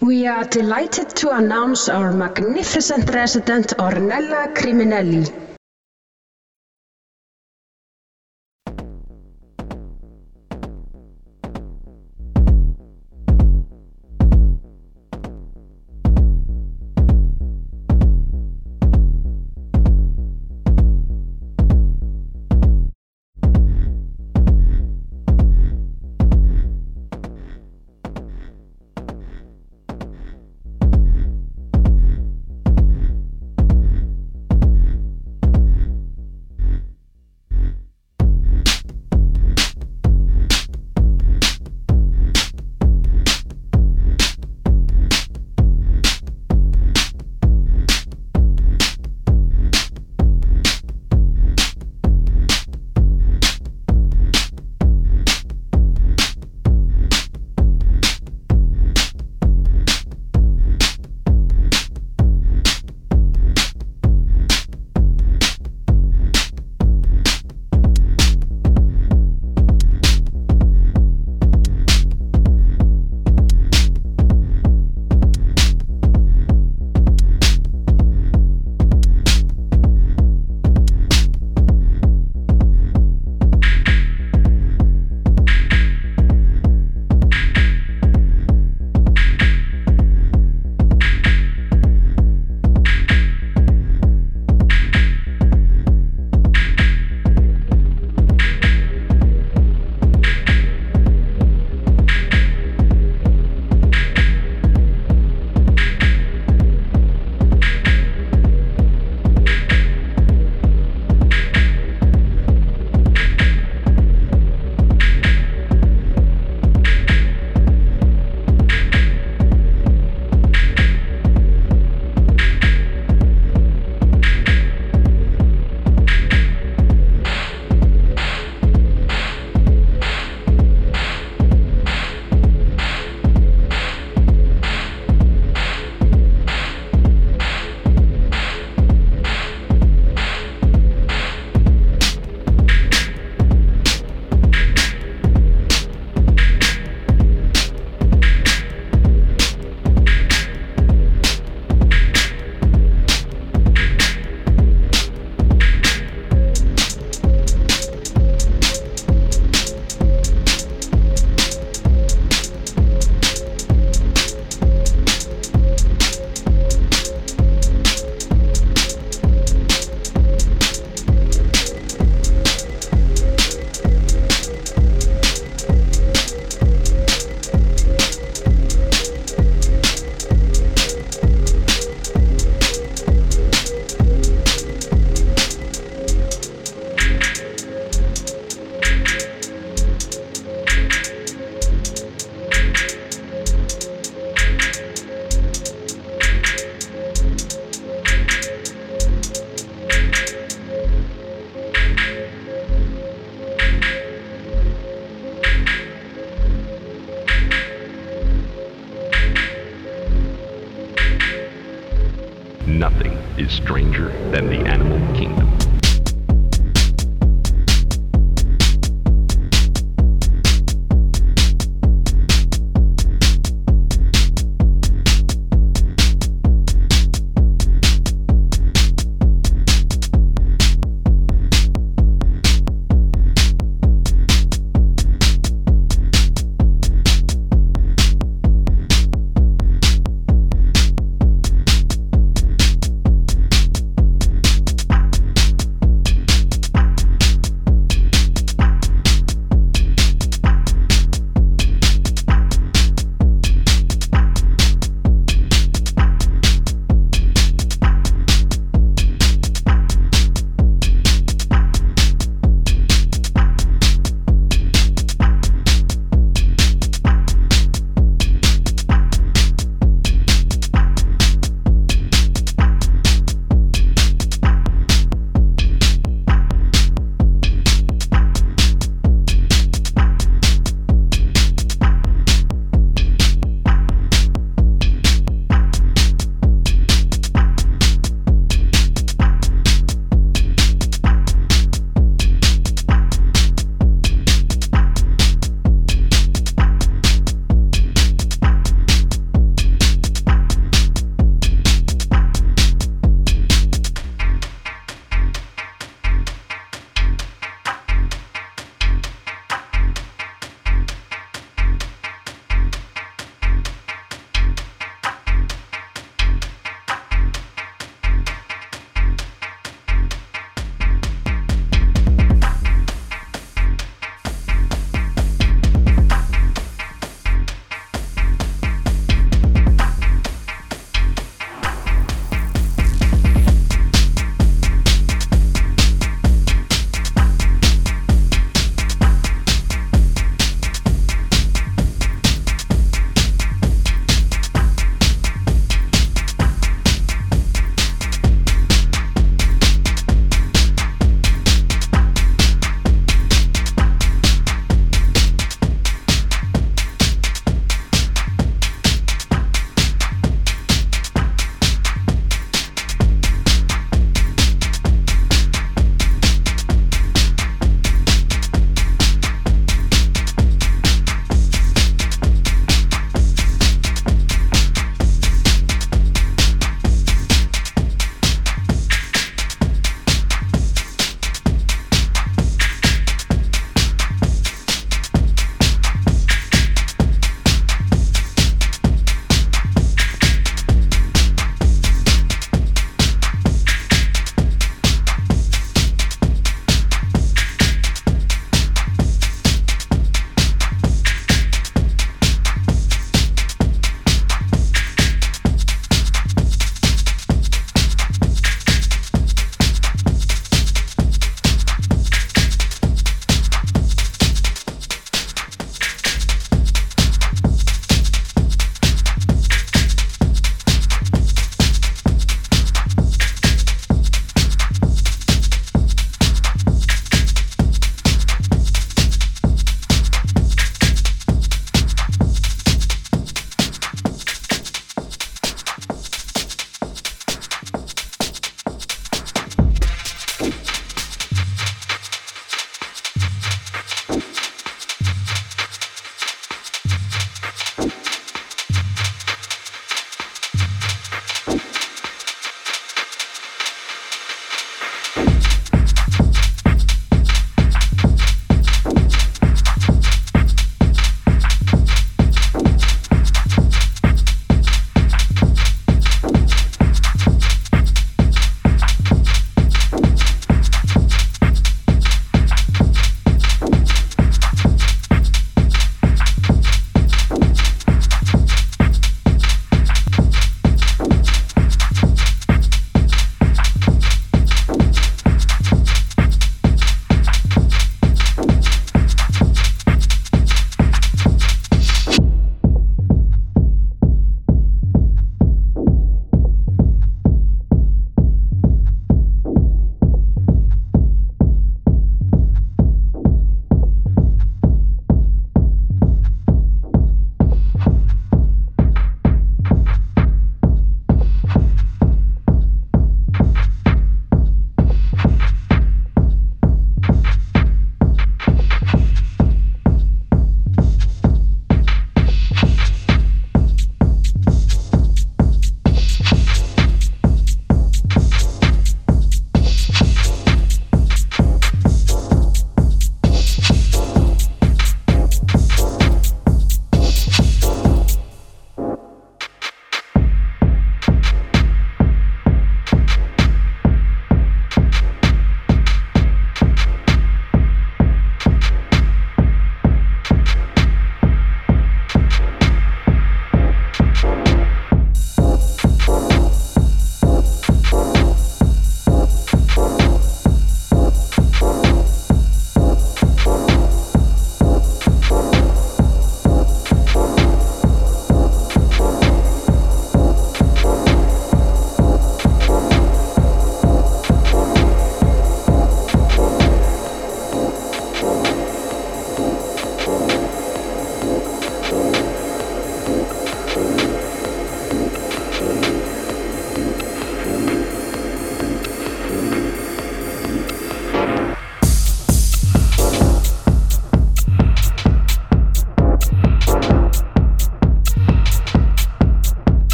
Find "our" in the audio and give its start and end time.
1.88-2.12